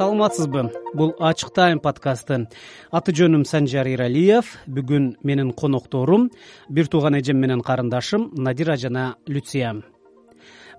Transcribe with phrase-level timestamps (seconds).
[0.00, 0.70] саламатсызбы?
[0.94, 2.46] Бул ачык тайм подкасты.
[2.90, 6.30] Аты жөнүм санжар эралиев бүгүн менин конокторум
[6.68, 9.74] бир тууган эжем менен карындашым надира жана люция.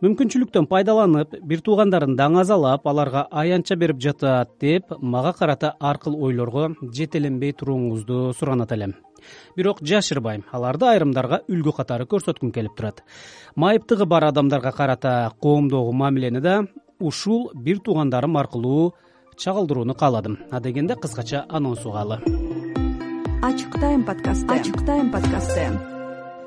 [0.01, 6.71] Мүмкүнчүлүктөн пайдаланып бир туугандарын даңазалап аларга аянтча берип жатат деп мага карата ар кыл ойлорго
[6.81, 8.95] жетеленбей турууңузду суранат элем.
[9.55, 13.03] Бирок жашырбайм аларды айрымдарга үлгү катары көрсөткүм келип турат.
[13.55, 16.63] Майыптыгы бар адамдарга карата коомдогу мамилени да
[17.01, 18.93] ушул бир туугандарым аркылуу
[19.37, 20.39] чагылдырууну кааладым.
[20.51, 22.21] Адегенде кыскача анонс угалы
[23.41, 24.47] ачык тайм подкасты.
[24.53, 25.90] Ачык тайм подкасты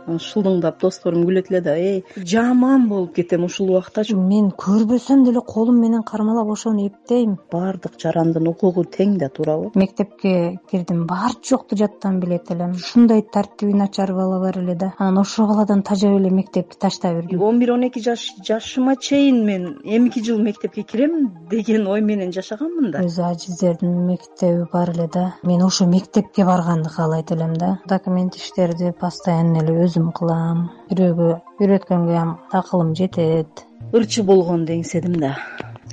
[0.06, 5.80] шылдыңдап досторум күлөт эле да эй жаман болуп кетем ушул убактачы мен көрбөсөм деле колум
[5.80, 7.38] менен кармалап ошону эптейм.
[7.52, 11.06] Баардык жарандын укугу тең да туурабы мектепке кирдим.
[11.06, 12.72] Бар жокду жаттан билет элем.
[12.72, 14.92] Ушундай тартиби начар бала бар эле да.
[14.98, 19.44] Анан ошол баладан тажап эле мектепти таштап ирдим он бир он эки жаш жашыма чейин
[19.44, 23.02] мен эмки жыл мектепке кирем деген ой менен жашаганмын да.
[23.04, 25.34] Өзү ажиздердин мектеби бар эле да.
[25.42, 27.80] Мен ошо мектепке барганды каалайт элем да.
[27.86, 30.64] Документ иштерди постоянно эле өзүм кылам.
[30.90, 31.28] Бирөөгө
[31.62, 32.22] үйрөткөнгө
[32.58, 33.62] акылым жетет.
[33.94, 35.36] Ырчы болгонду эңседим да.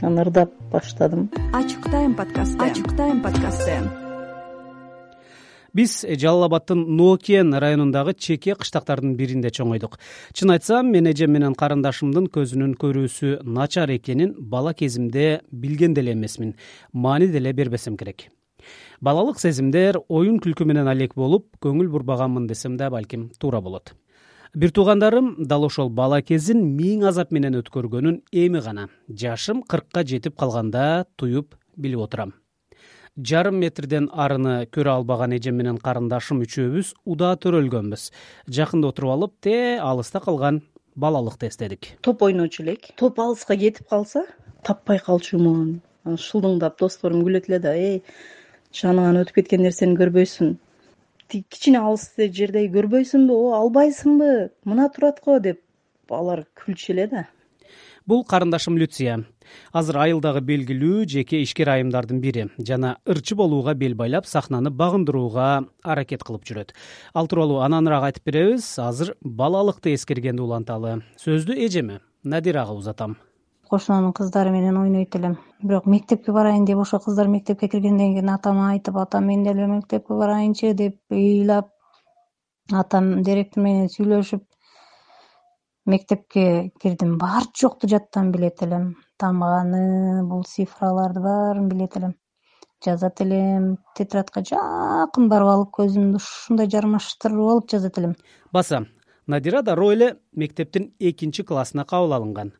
[0.01, 1.29] Анан ырдап баштадым.
[1.53, 2.57] Ачык тайм подкасты.
[2.65, 3.77] Ачык тайм подкасты.
[5.73, 9.99] Биз жалал абаддын ноокен районундагы чеке кыштактардын биринде чоңойдук.
[10.33, 16.55] Чын айтсам мен эжем менен карындашымдын көзүнүн көрүүсү начар экенин бала кезимде билген деле эмесмин.
[16.91, 18.31] Маани деле бербесем керек
[19.01, 23.93] балалык сезимдер оюн күлкү менен алек болуп көңүл бурбаганмын десем да балким туура болот.
[24.53, 28.89] Бир туугандарым дал ошол бала кезин миң азап менен өткөргөнүн эми гана.
[29.07, 32.33] Жашым кыркка жетип калганда туюп билип отурам.
[33.15, 38.09] Жарым метрден арыны көрө албаган эжем менен карындашым үчөөбүз удаа төрөлгөнбүз.
[38.47, 40.61] Жакында отуруп алып те алыста калган
[40.95, 41.87] балалыкты эстедик.
[42.01, 42.91] Топ ойночу элек.
[42.95, 44.25] Топ алыска кетип калса
[44.63, 45.81] таппай калчумун.
[46.03, 48.03] Анан шылдыңдап досторум күлөт эле да эй
[48.75, 50.55] чаныңан өтүп кеткен нерсени көрбөйсүң
[51.31, 54.31] тиги кичине алыс жердеги көрбөйсүңбү о албайсыңбы
[54.67, 55.61] мына турат го деп
[56.11, 57.27] алар күлчү эле да.
[58.07, 59.21] Бул карындашым люция.
[59.71, 65.49] Азыр айылдагы белгилүү жеке ишкер айымдардын бири жана ырчы болууга бел байлап сахнаны багындырууга
[65.83, 66.71] аракет кылып жүрөт.
[67.13, 73.17] Ал тууралуу ананыраак айтып беребиз азыр балалыкты эскергенди уланталы сөздү эжеме надирага узатам
[73.71, 75.37] кошунанын кыздары менен ойнойт элем.
[75.63, 80.13] Бирок мектепке барайын деп ошо кыздар мектепке киргенден кийин атама айтып атам мен деле мектепке
[80.13, 81.69] барайынчы деп ыйлап
[82.83, 84.43] атам директор менен сүйлөшүп
[85.85, 87.17] мектепке кирдим.
[87.17, 88.95] Бар жокту жаттан билет элем.
[89.17, 92.15] Тамганы бул цифраларды баарын билет элем.
[92.85, 93.77] Жазат элем.
[93.95, 98.15] Тетрадка жакын барып алып көзүмдү ушундай жармаштырып алып жазат элем.
[98.51, 98.85] Баса
[99.31, 102.51] надира дароо эле мектептин экинчи классына кабыл алынган.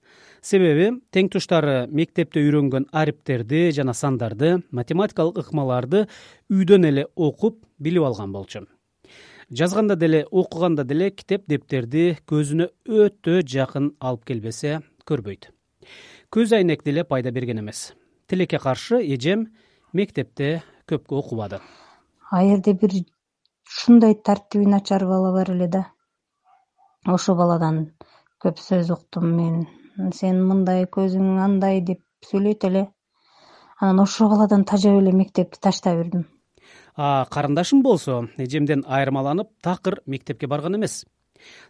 [0.42, 6.08] Себеби тең туштары мектепте үйрөнгөн арипттерди жана сандарды математикалык ыкмаларды
[6.50, 8.66] үйдөн эле окуп билип алган болчу.
[9.52, 15.50] Жазганда деле окуганда деле китеп дептерди көзүнө өтө жакын алып келбесе көрбөйт.
[16.32, 17.92] Көз айнек деле пайда берген эмес.
[18.28, 19.50] Тилекке каршы эжем
[19.94, 21.60] мектепте көпкө окубады.
[22.32, 22.96] Ал жерде бир
[23.68, 25.86] ушундай тартиби начар бала бар эле да
[27.06, 27.92] ошол баладан
[28.44, 29.64] көп сөз уктум мен.
[30.14, 32.88] Сен мындай көзүң андай деп сүйлөйт эле.
[33.80, 36.28] Анан ошол баладан тажап эле мектепти таштап ирдим
[36.96, 41.06] а карындашым болсо эжемден айырмаланып такыр мектепке барган эмес.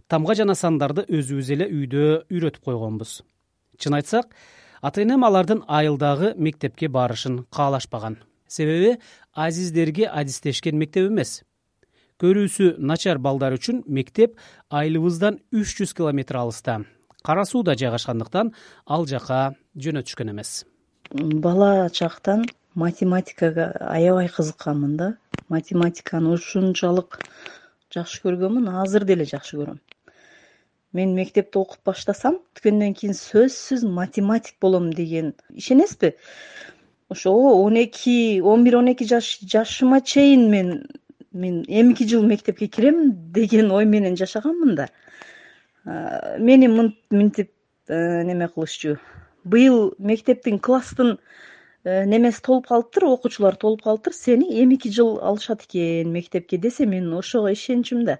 [0.07, 3.21] Тамга жана сандарды өзүбүз эле үйдө үйрөтүп койгонбуз.
[3.77, 4.33] Чын айтсак
[4.81, 8.17] ата энем алардын айылдагы мектепке барышын каалашпаган.
[8.47, 8.97] Себеби
[9.33, 11.43] азиздерге адистешкен мектеп эмес
[12.21, 14.37] көрүүсү начар балдар үчүн мектеп
[14.69, 16.83] айылыбыздан үч жүз километр алыста.
[17.25, 18.53] Кара сууда жайгашкандыктан
[18.85, 20.63] ал жака жөнөтүшкөн эмес.
[21.13, 22.45] Бала чактан
[22.75, 25.07] математикага аябай кызыкканмын да.
[25.49, 27.19] Математиканы ушунчалык
[27.93, 29.81] жакшы көргөнмүн азыр деле жакшы көрөм.
[30.93, 36.15] Мен мектепти окуп баштасам түгөндөн кийин сөзсүз математик болом деген ишенесизби?
[37.11, 40.85] Ошо он эки он бир он эки жаш жашыма чейин мен
[41.31, 44.89] мен эмки жыл мектепке кирем деген ой менен жашаганмын да.
[45.85, 47.51] Мени мынтип
[47.87, 48.99] э, неме кылышчу?
[49.43, 51.17] Быйыл мектептин класстын
[51.83, 56.85] э, немеси толуп калыптыр окуучулар толуп калыптыр сени эми эки жыл алышат экен мектепке десе
[56.85, 58.19] мен ошого ишенчүмүн да.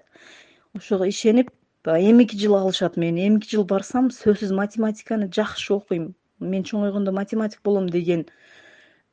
[0.74, 1.50] Ошого ишенип
[1.84, 6.14] эми эки жыл алышат мени эми эки жыл барсам сөзсүз математиканы жакшы окуйм.
[6.40, 8.26] Мен чоңойгондо математик болом деген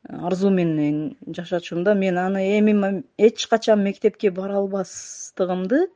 [0.07, 5.87] арзуу менен жашачумун да мен аны эми эч качан мектепке бара албастыгымды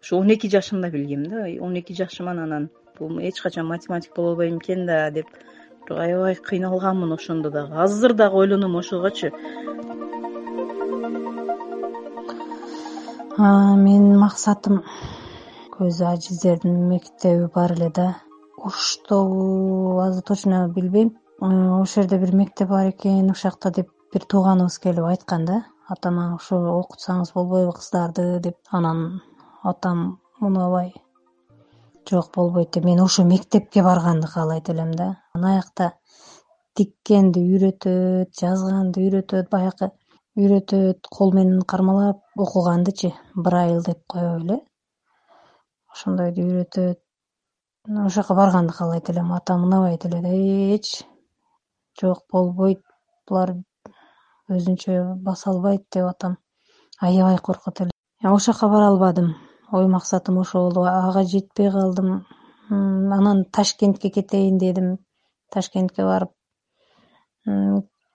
[0.00, 1.46] ушу он эки жашымда билгем да.
[1.60, 5.26] Он эки жашыман анан бул эч качан математик боло албайм экен да деп
[5.86, 9.30] бирок аябай кыйналганмын ошондо дагы азыр дагы ойлоном ошогочу
[13.38, 14.82] менин максатым
[15.78, 18.16] көзү ажиздердин мектеби бар эле да.
[18.56, 24.78] Оштобу азыр точно билбейм ошол жерде бир мектеп бар экен ушул жакта деп бир тууганыбыз
[24.80, 25.58] келип айткан да.
[25.88, 28.56] Атама ошо окутсаңыз болбойбу кыздарды деп.
[28.70, 29.20] Анан
[29.62, 30.94] атам унабай
[32.08, 32.84] жок болбойт деп.
[32.84, 35.18] Мен ошо мектепке барганды каалайт элем да.
[35.34, 35.92] Анан аякта
[36.74, 39.92] тиккенди үйрөтөт жазганды үйрөтөт баягы
[40.36, 44.60] үйрөтөт кол менен кармалап окугандычы брайль деп коебу эле.
[45.92, 47.00] Ошондойду үйрөтөт.
[47.88, 49.34] Ошол жака барганды каалайт элем.
[49.34, 51.04] Атам унабайт эле да эч
[52.00, 52.82] жок болбойт.
[53.28, 53.54] Булар
[54.52, 56.36] өзүнчө баса албайт деп атам.
[57.00, 57.90] Аябай коркот эле.
[58.22, 59.34] Ошол жака бара албадым.
[59.72, 62.26] Ой максатым ошол болуп ага жетпей калдым.
[62.70, 64.98] Анан ташкентке кетейин дедим.
[65.52, 66.32] Ташкентке барып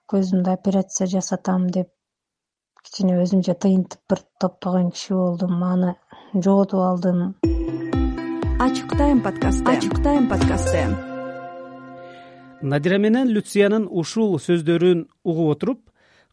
[0.10, 1.92] көзүмдү операция жасатам деп
[2.84, 5.62] кичине өзүмчө тыйынтып бир топтогон киши болдум.
[5.64, 5.96] Аны
[6.34, 7.36] жоготуп алдым.
[8.60, 9.70] Ачык тайм подкасты.
[9.70, 11.09] Ачык тайм подкасты
[12.62, 15.80] надира менен люциянын ушул сөздөрүн угуп отуруп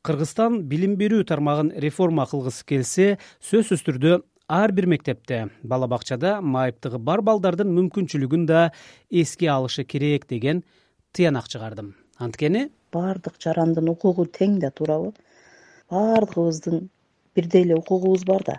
[0.07, 3.07] кыргызстан билим берүү тармагын реформа кылгысы келсе
[3.47, 4.17] сөзсүз түрдө
[4.49, 8.73] ар бир мектепте бала бакчада майыптыгы бар балдардын мүмкүнчүлүгүн да
[9.11, 10.65] эске алышы керек деген
[11.13, 11.95] тыянак чыгардым.
[12.19, 15.13] Анткени баардык жарандын укугу тең да туурабы
[15.91, 16.89] баардыгыбыздын
[17.37, 18.59] бирдей эле укугубуз бар да.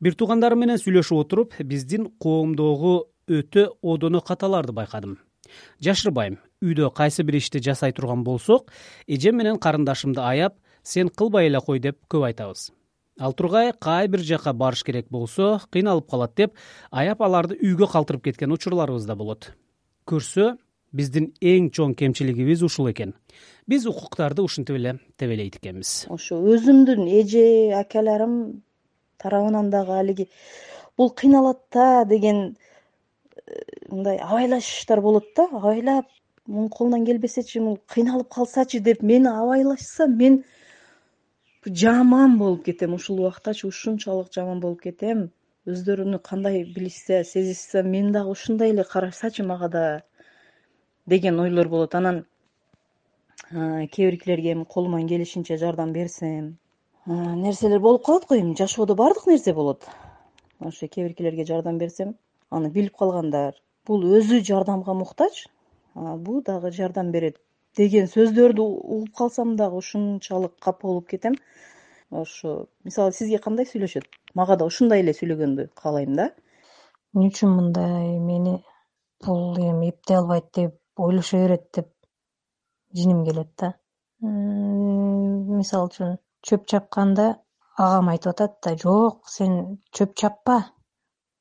[0.00, 5.18] Бир туугандарым менен сүйлөшүп отуруп биздин коомдогу өтө одоно каталарды байкадым
[5.84, 8.72] жашырбайм үйдө кайсы бир ишти жасай турган болсок
[9.06, 12.70] эжем менен карындашымды аяп сен кылбай эле кой деп көп айтабыз.
[13.18, 16.54] Ал тургай кай бир жака барыш керек болсо кыйналып калат деп
[16.90, 19.52] аяп аларды үйгө калтырып кеткен учурларыбыз да болот.
[20.06, 20.56] Көрсө
[20.92, 23.14] биздин эң чоң кемчилигибиз ушул экен.
[23.66, 26.06] Биз укуктарды ушинтип эле тебелейт экенбиз.
[26.08, 28.62] Ошо өзүмдүн эже акаларым
[29.18, 30.28] тарабынан дагы
[30.96, 32.56] бул кыйналат да деген
[33.88, 35.48] мындай абайлаштар болот да.
[35.52, 36.06] Абайлап
[36.46, 40.44] мунун колунан келбесечи му кыйналып калсачы деп мени абайлашса мен
[41.66, 42.94] жаман болуп кетем.
[42.94, 45.30] Ушул убактачы ушунчалык жаман болуп кетем.
[45.66, 50.02] Өздөрүнү кандай билишсе сезишсе мен дагы ушундай эле карашсачы мага да
[51.06, 51.94] деген ойлор болот.
[51.94, 52.24] Анан
[53.50, 56.58] кээ биркилерге эми колуман келишинче жардам берсем
[57.06, 58.56] нерселер болуп калат го эми?
[58.56, 59.84] Жашоодо баардык нерсе болот.
[60.58, 62.16] Ошо кээ биркилерге жардам берсем
[62.50, 63.54] аны билип калгандар.
[63.86, 65.46] Бул өзү жардамга муктаж.
[65.94, 67.38] Бул дагы жардам берет
[67.76, 71.36] деген сөздөрдү угуп калсам дагы ушунчалык капа болуп кетем.
[72.10, 74.06] Ошо мисалы сизге кандай сүйлөшөт?
[74.34, 76.30] Мага да ушундай эле сүйлөгөндү каалайм да.
[77.14, 78.54] Эмне үчүн мындай мени
[79.24, 81.92] бул эми эптей албайт деп ойлошо берет деп
[82.94, 83.74] жиним келет да.
[84.22, 86.16] Мисалы үчүн
[86.48, 87.28] чөп чапканда
[87.76, 90.58] агам айтып атат да жок сен чөп чаппа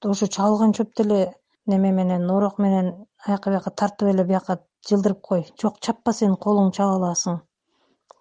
[0.06, 1.34] ошо чабылган чөптү эле
[1.66, 2.94] неме менен орок менен
[3.26, 4.60] аяка бияка тартып эле бияка
[4.90, 5.46] жылдырып кой.
[5.62, 7.40] Жок чаппа сен колуң чаба аласың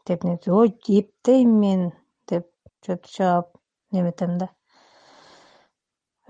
[0.07, 1.93] деп ой эптейм мен
[2.29, 2.49] деп
[2.87, 3.53] чөптү чаап
[3.93, 4.49] неметем да.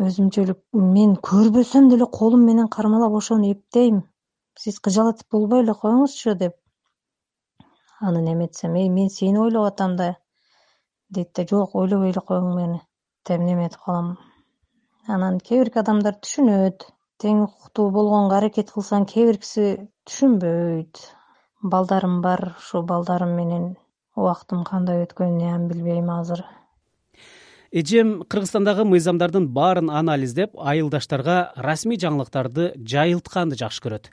[0.01, 4.03] Өзүмчөлүк мен көрбөсөм деле колум менен кармалап ошону эптейм.
[4.59, 6.57] Сиз кыжалатып болбой эле коюңузчу деп
[8.01, 10.17] аны неметсем эй мен сени ойлоп атам да
[11.09, 11.47] дейт да.
[11.47, 12.81] Жок ойлобой эле коюң мени
[13.29, 14.17] деп неметип калам
[15.07, 16.87] анан кээ бирки адамдар түшүнөт
[17.23, 19.67] тең укуктуу болгонго аракет кылсаң кээ биркиси
[20.09, 21.01] түшүнбөйт.
[21.63, 23.75] Балдарым бар ушул балдарым менен
[24.17, 26.45] убактым кандай өткөнүн билбейм азыр.
[27.77, 34.11] Эжем кыргызстандагы мыйзамдардын баарын анализдеп айылдаштарга расмий жаңылыктарды жайылтканды жакшы көрөт.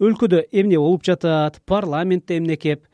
[0.00, 2.88] Өлкөдө эмне болуп жатат парламентте эмне кеп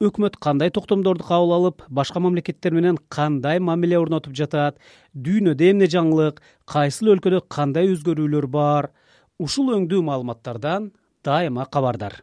[0.00, 4.78] өкмөт кандай токтомдорду кабыл алып башка мамлекеттер менен кандай мамиле орнотуп жатат
[5.12, 6.40] дүйнөдө эмне жаңылык
[6.72, 8.88] кайсыл өлкөдө кандай өзгөрүүлөр бар
[9.36, 10.88] ушул өңдүү маалыматтардан
[11.24, 12.22] дайыма кабардар.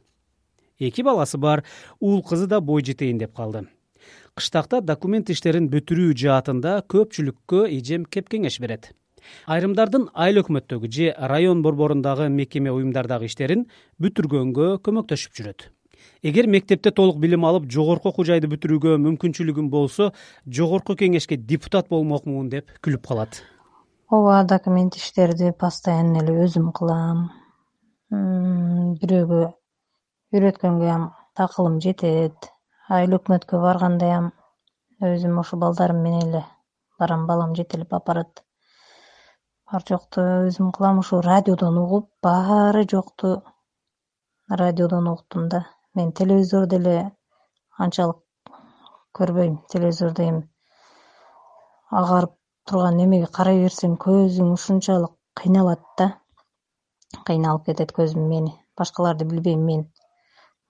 [0.80, 1.64] Эки баласы бар
[2.00, 3.68] уул кызы да бой жетейин деп калды.
[4.34, 8.96] Кыштакта документ иштерин бүтүрүү жаатында көпчүлүккө эжем кеп кеңеш берет.
[9.46, 13.68] Айрымдардын айыл өкмөттөгү же район борборундагы мекеме уюмдардагы иштерин
[14.02, 15.70] бүтүргөнгө көмөктөшүп жүрөт
[16.24, 20.12] эгер мектепте толук билим алып жогорку окуу жайды бүтүрүүгө мүмкүнчүлүгүм болсо
[20.60, 23.42] жогорку кеңешке депутат болмокмун деп күлүп калат.
[24.10, 27.30] Ооба документ иштерди постоянно эле өзүм кылам.
[28.12, 29.42] Бирөөгө
[30.34, 31.08] үйрөткөнгөм
[31.46, 32.52] акылым жетет.
[32.88, 34.32] Айыл өкмөткө баргандайам
[35.04, 36.44] өзүм ошо балдарым менен эле
[37.00, 38.44] барам балам жетелеп алып барат
[39.72, 43.34] бар жокту өзүм кылам ушу радиодон угуп баары жокту
[44.62, 45.60] радиодон угуптум да
[45.98, 46.96] мен телевизор деле
[47.78, 48.22] анчалык
[49.18, 49.58] көрбөйм.
[49.74, 50.44] Телевизорду эми
[51.90, 52.34] агарып
[52.70, 56.08] турган немеге карай берсең көзүң ушунчалык кыйналат да.
[57.28, 58.54] Кыйналып кетет көзүм мени.
[58.78, 59.86] Башкаларды билбейм мен.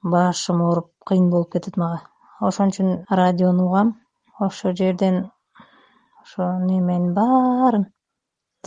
[0.03, 2.03] Башым ооруп кыйын болуп кетет мага.
[2.39, 3.95] Ошон үчүн радиону угам
[4.39, 5.15] ошол жерден
[6.21, 7.85] ошо неменин баарын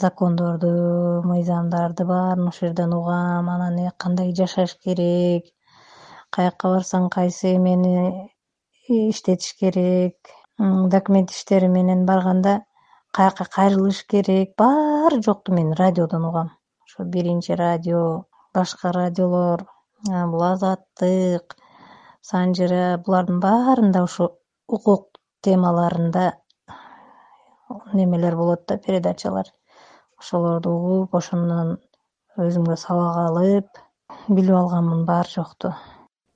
[0.04, 0.70] закондорду
[1.30, 3.48] мыйзамдарды баарын ошол жерден угам.
[3.54, 5.44] Анан кандай жашаш керек
[6.36, 8.30] каякка барсаң кайсы эмени
[8.88, 10.30] иштетиш керек
[10.94, 12.60] документ иштери менен барганда
[13.12, 14.54] каяка кайрылыш керек?
[14.58, 16.50] Баары жокту мен радиодон угам.
[16.84, 19.64] Ошо биринчи радио башка радиолор
[20.32, 21.56] бул азаттык
[22.30, 24.30] санжыра булардын баарында ушу
[24.68, 26.32] укук темаларында
[27.92, 29.46] немелер болот да передачалар.
[30.18, 31.78] Ошолорду угуп ошондон
[32.38, 33.86] өзүмгө сабак алып
[34.28, 35.72] билип алганмын баары жокту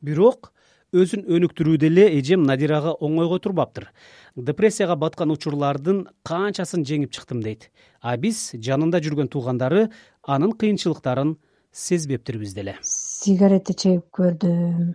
[0.09, 0.53] бирок
[0.95, 3.89] өзүн өнүктүрүүдө эле эжем надирага оңойго турбаптыр
[4.37, 7.71] депрессияга баткан учурлардын канчасын жеңип чыктым дейт.
[8.01, 9.89] А биз жанында жүргөн туугандары
[10.23, 11.35] анын кыйынчылыктарын
[11.73, 14.95] сезбептирбиз деле сигаретти чегип көрдүм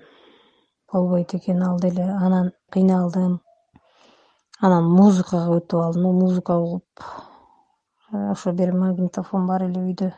[0.94, 3.40] болбойт экен ал деле анан кыйналдым.
[4.62, 6.16] Анан музыкага өтүп алдым.
[6.20, 7.04] Музыка угуп
[8.12, 10.12] ошо бир магнитофон бар эле үйдө.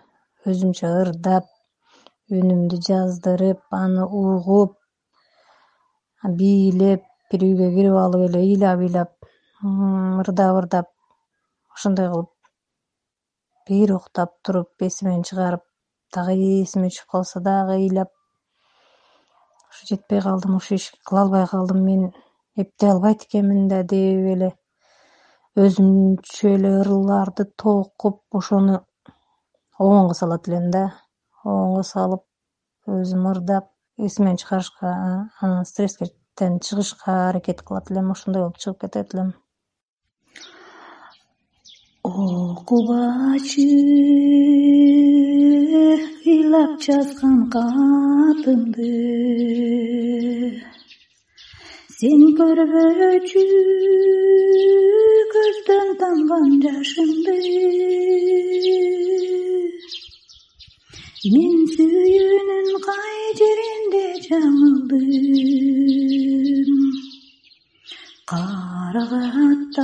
[0.46, 1.50] Өзүмчө ырдап
[2.32, 4.78] үнүмдү жаздырып аны угуп
[6.24, 9.12] бийлеп бир үйгө кирип алып эле ыйлап ыйлап
[10.22, 10.88] ырдап ырдап
[11.74, 12.30] ошондой кылып
[13.70, 15.64] бир уктап туруп эсимен чыгарып
[16.14, 18.12] дагы эсиме түшүп калса дагы ыйлап
[19.72, 22.14] ушу жетпей калдым ушул ишти кыла албай калдым мен
[22.56, 24.54] эптей албайт экенмин да деп эле
[25.58, 28.82] өзүмчө эле ырларды токуп ошону
[29.80, 30.84] обонго салат элем да.
[31.44, 32.24] Обонго салып
[32.88, 33.71] өзүм ырдап
[34.06, 34.88] эсимен чыгарышка
[35.42, 39.30] анан стресстен чыгышка аракет кылат элем ошондой болуп чыгып кетет элем.
[42.04, 43.68] Окубачы
[46.34, 48.92] ыйлап жазган катымды.
[51.98, 53.46] Сен көрбөчү
[55.34, 57.38] көздөн тамган жашымды
[61.30, 65.06] мен сүйүүнүн кай жеринде жаңылдым.
[68.32, 69.78] Карагаттай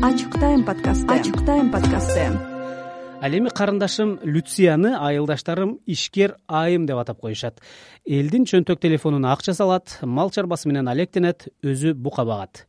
[0.08, 2.53] ачык тайм подкасты ачык тайм подкасты
[3.24, 7.62] ал эми карындашым люцияны айылдаштарым ишкер айым деп атап коюшат.
[8.04, 12.66] Элдин чөнтөк телефонуна акча салат мал чарбасы менен алектенет өзү бука багат.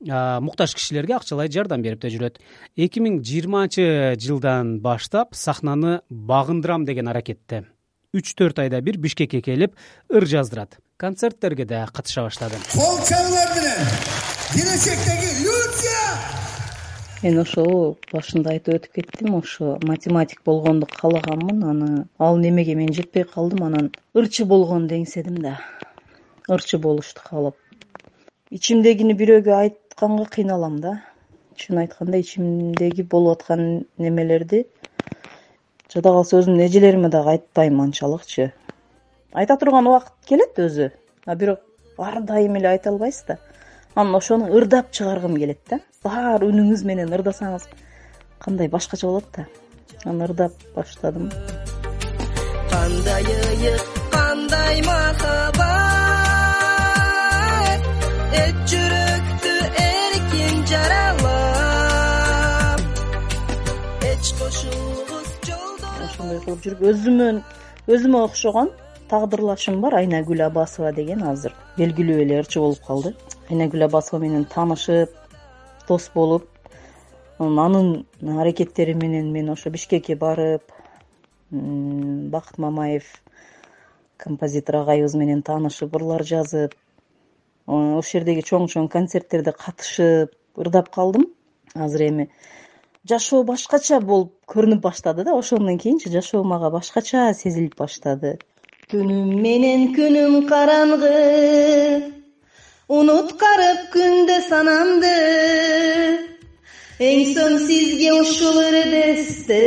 [0.00, 2.38] Муктаж кишилерге акчалай жардам берип да жүрөт.
[2.76, 7.66] Эки миң жыйырманчы жылдан баштап сахнаны багындырам деген аракетте
[8.16, 9.76] үч төрт айда бир бишкекке келип
[10.08, 10.78] ыр жаздырат.
[10.96, 12.56] Концерттерге да катыша баштады.
[12.72, 13.84] Кол чабуулар менен
[14.54, 15.44] келечектеги
[17.22, 23.24] мен ошол башында айтып өтүп кеттим ошо математик болгонду каалаганмын аны ал немеге мен жетпей
[23.24, 25.56] калдым анан ырчы болгонду эңседим да.
[26.48, 27.56] Ырчы болушту каалап
[28.50, 30.94] ичимдегини бирөөгө айтканга кыйналам да.
[31.56, 33.64] Чынын айтканда ичимдеги болуп аткан
[33.98, 34.64] немелерди
[35.90, 38.52] жада калса өзүмдүн эжелериме дагы айтпайм анчалыкчы
[39.32, 40.92] айта турган убакыт келет өзү.
[41.26, 41.66] А бирок
[41.98, 43.40] ар дайым эле айта албайсыз да
[43.98, 45.80] анан ошону ырдап чыгаргым келет да.
[46.04, 47.64] Баары үнүңүз менен ырдасаңыз
[48.38, 49.46] кандай башкача болот да.
[50.04, 51.32] Анан ырдап баштадым.
[52.70, 55.58] Кандай ыйык кандай махабат
[58.42, 62.00] эт жүрөктү эркин жаралап.
[64.12, 65.30] Эч кошулгус
[66.06, 67.36] ошондой кылып жүрүп өзүмөн
[67.90, 68.68] өзүмө окшогон
[69.10, 69.92] тагдырлашым бар.
[70.04, 73.10] Айнагүл абасова деген азыр белгилүү эле ырчы болуп калды
[73.50, 75.14] айнагүл абасова менен таанышып
[75.88, 76.48] дос болуп
[77.38, 78.04] анын
[78.40, 80.72] аракеттери менен мен ошо бишкекке барып
[81.50, 83.04] бакыт мамаев
[84.18, 86.74] композитор агайыбыз менен таанышып ырлар жазып
[87.66, 91.28] ошол жердеги чоң чоң концерттерде катышып ырдап калдым.
[91.74, 92.28] Азыр эми
[93.08, 98.38] жашоо башкача болуп көрүнүп баштады да ошондон кийинчи жашоо мага башкача сезилип баштады.
[98.90, 102.17] Түнүм менен күнүм караңгы
[102.88, 105.16] унуткарып күндө санамды.
[107.08, 109.58] Эң соң сизге ушул ырдесте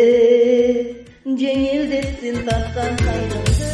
[1.41, 3.69] жеңилдетсин тарткан кайгымды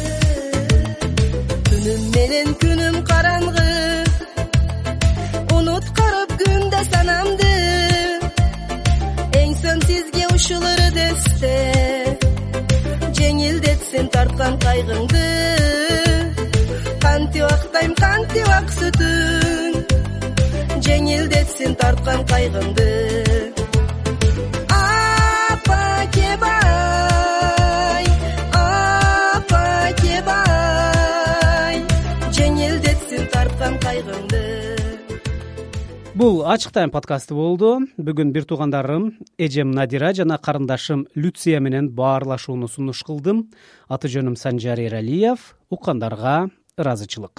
[1.70, 3.66] түнүм менен күнүм караңгы.
[5.58, 7.52] Унуткарып күндө санамды.
[10.38, 11.48] Ушул ырдесте
[13.18, 16.17] жеңилдетсин тарткан кайгыңды
[17.08, 19.76] кантип актайм кантип ак сүтүң
[20.84, 22.88] жеңилдетсин тарткан кайгыңды
[24.76, 25.78] апа
[26.16, 28.04] кебай
[28.60, 29.62] апа
[30.02, 31.80] кебай
[32.38, 34.44] жеңилдетсин тарткан кайгыңды
[36.18, 37.78] бул ачык тайм подкасты болду.
[37.96, 43.46] Бүгүн бир туугандарым эжем надира жана карындашым люция менен баарлашууну сунуш кылдым.
[43.86, 46.48] Аты жөнүм санжар эралиев уккандарга
[46.78, 47.36] ыраазычылык